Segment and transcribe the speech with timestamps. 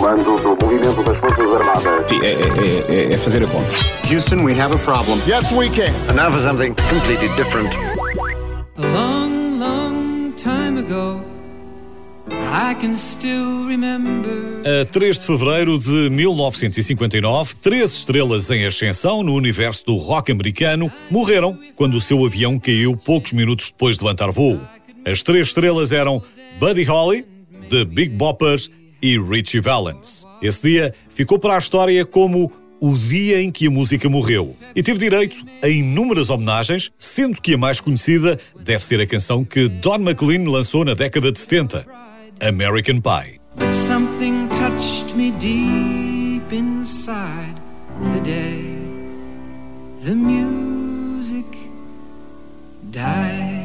[0.00, 2.08] comando do movimento das Forças Armadas.
[2.08, 3.70] Sim, é, é, é, é fazer a conta.
[4.10, 5.20] Houston, we have a problem.
[5.28, 5.92] Yes, we can.
[6.08, 7.68] And now for something completely different.
[8.78, 11.22] A long, long time ago,
[12.30, 14.62] I can still remember.
[14.64, 20.90] A 3 de fevereiro de 1959, três estrelas em ascensão no universo do rock americano
[21.10, 24.58] morreram quando o seu avião caiu poucos minutos depois de levantar voo.
[25.04, 26.22] As três estrelas eram
[26.58, 27.26] Buddy Holly,
[27.68, 28.70] The Big Boppers
[29.02, 30.26] e Richie Valens.
[30.42, 34.82] Esse dia ficou para a história como o dia em que a música morreu e
[34.82, 39.68] teve direito a inúmeras homenagens, sendo que a mais conhecida deve ser a canção que
[39.68, 41.86] Don McLean lançou na década de 70,
[42.40, 43.38] American Pie.
[43.56, 47.54] But something touched me deep inside
[48.14, 48.80] the day
[50.02, 51.44] the music
[52.90, 53.59] died.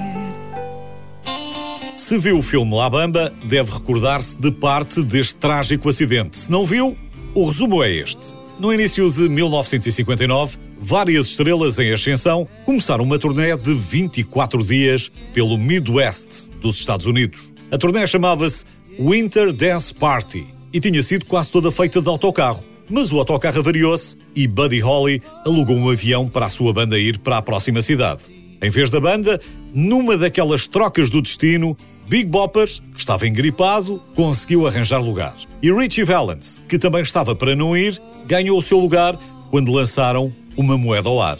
[1.95, 6.37] Se viu o filme La Bamba, deve recordar-se de parte deste trágico acidente.
[6.37, 6.97] Se não viu,
[7.33, 8.33] o resumo é este.
[8.59, 15.57] No início de 1959, várias estrelas em ascensão começaram uma turnê de 24 dias pelo
[15.57, 17.49] Midwest dos Estados Unidos.
[17.71, 18.65] A turnê chamava-se
[18.99, 22.65] Winter Dance Party e tinha sido quase toda feita de autocarro.
[22.89, 27.19] Mas o autocarro avariou-se e Buddy Holly alugou um avião para a sua banda ir
[27.19, 28.44] para a próxima cidade.
[28.65, 29.39] Em vez da banda,
[29.71, 31.77] numa daquelas trocas do destino,
[32.07, 35.35] Big Bopper, que estava engripado, conseguiu arranjar lugar.
[35.61, 39.15] E Richie Valens, que também estava para não ir, ganhou o seu lugar
[39.51, 41.37] quando lançaram uma moeda ao ar.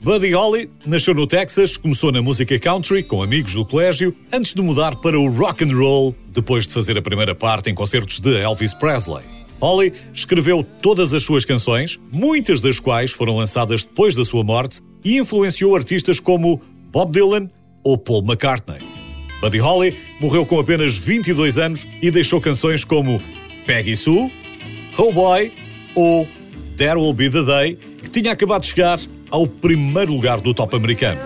[0.00, 4.62] Buddy Holly nasceu no Texas, começou na música country com amigos do colégio, antes de
[4.62, 8.34] mudar para o rock and roll, depois de fazer a primeira parte em concertos de
[8.34, 9.35] Elvis Presley.
[9.60, 14.80] Holly escreveu todas as suas canções, muitas das quais foram lançadas depois da sua morte,
[15.04, 16.60] e influenciou artistas como
[16.92, 17.50] Bob Dylan
[17.82, 18.80] ou Paul McCartney.
[19.40, 23.20] Buddy Holly morreu com apenas 22 anos e deixou canções como
[23.66, 24.30] Peggy Sue,
[24.96, 25.52] Oh Boy
[25.94, 26.26] ou
[26.76, 28.98] There Will Be the Day, que tinha acabado de chegar
[29.30, 31.20] ao primeiro lugar do top americano.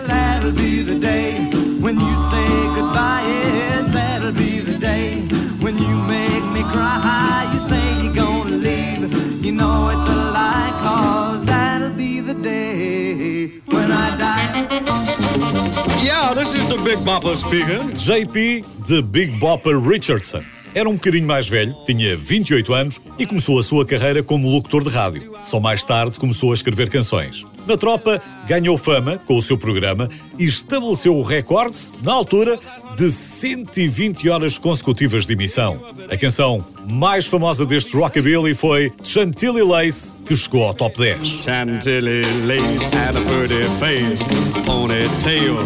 [16.83, 17.95] Big Bopper speaking.
[17.95, 20.43] JP de Big Bopper Richardson.
[20.73, 24.83] Era um bocadinho mais velho, tinha 28 anos e começou a sua carreira como locutor
[24.83, 25.33] de rádio.
[25.43, 27.45] Só mais tarde começou a escrever canções.
[27.67, 32.57] Na tropa, ganhou fama com o seu programa e estabeleceu o recorde, na altura,
[32.97, 35.79] de 120 horas consecutivas de emissão.
[36.09, 41.27] A canção mais famosa deste rockabilly foi Chantilly Lace, que chegou ao top 10.
[41.43, 44.23] Chantilly lace and a pretty face,
[44.65, 45.57] ponytail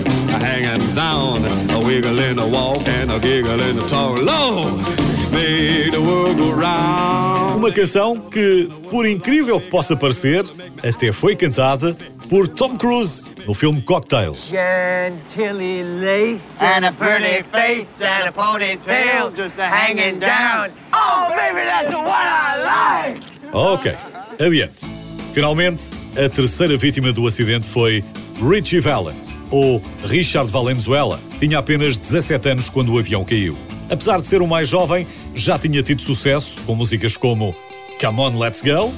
[0.42, 1.42] hanging down,
[1.86, 4.18] wiggle in the walk and a giggle in the talk.
[4.18, 4.74] Lord,
[5.32, 7.58] made the world go round.
[7.58, 10.44] Uma canção que, por incrível que possa parecer,
[10.84, 11.96] até foi cantada
[12.28, 14.36] por Tom Cruise no filme Cocktail.
[14.36, 20.72] Chantilly lace and a pretty face and a ponytail just a hanging down.
[20.92, 23.22] Oh, baby, that's what I like.
[23.54, 23.96] Ok,
[24.40, 24.86] adiante.
[25.34, 28.04] Finalmente, a terceira vítima do acidente foi
[28.42, 31.20] Richie Valens, ou Richard Valenzuela.
[31.46, 33.56] Tinha apenas 17 anos quando o avião caiu.
[33.88, 37.56] Apesar de ser o mais jovem, já tinha tido sucesso com músicas como
[38.02, 38.92] Come On Let's Go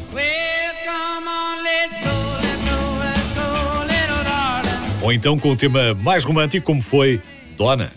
[5.02, 7.22] ou então com o tema mais romântico como foi
[7.58, 7.92] Donna.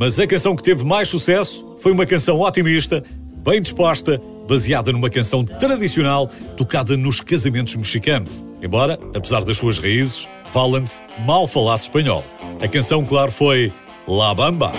[0.00, 3.04] Mas a canção que teve mais sucesso foi uma canção otimista,
[3.44, 4.18] bem disposta,
[4.48, 8.42] baseada numa canção tradicional tocada nos casamentos mexicanos.
[8.62, 12.24] Embora, apesar das suas raízes, Valens mal falasse espanhol.
[12.60, 13.72] A canção, claro, foi
[14.06, 14.72] La Bamba.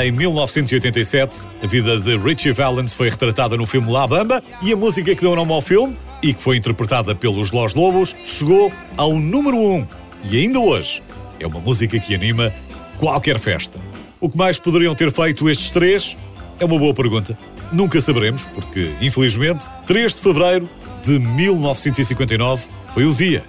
[0.00, 4.76] Em 1987, a vida de Richie Valens foi retratada no filme La Bamba e a
[4.76, 9.14] música que deu nome ao filme, e que foi interpretada pelos Los Lobos, chegou ao
[9.14, 9.74] número 1.
[9.74, 9.86] Um.
[10.30, 11.02] E ainda hoje,
[11.40, 12.54] é uma música que anima
[12.96, 13.78] qualquer festa.
[14.20, 16.16] O que mais poderiam ter feito estes três?
[16.60, 17.38] É uma boa pergunta.
[17.72, 20.68] Nunca saberemos, porque, infelizmente, 3 de fevereiro
[21.02, 23.44] de 1959 foi o dia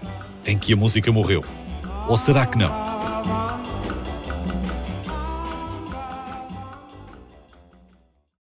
[0.46, 1.44] em que a música morreu?
[2.08, 2.89] Ou será que não?